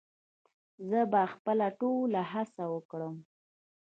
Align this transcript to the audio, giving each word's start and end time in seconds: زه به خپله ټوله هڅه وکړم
زه 0.89 0.99
به 1.11 1.21
خپله 1.33 1.67
ټوله 1.79 2.21
هڅه 2.33 2.63
وکړم 2.73 3.15